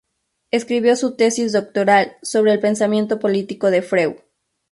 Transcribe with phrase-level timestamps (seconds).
[0.49, 4.13] Escribió su tesis doctoral sobre el pensamiento político de Freud.